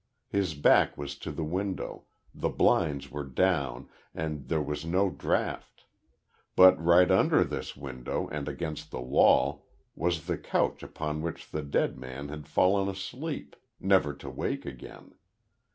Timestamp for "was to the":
0.97-1.43